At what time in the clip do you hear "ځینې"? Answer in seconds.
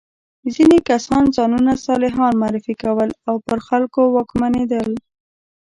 0.53-0.77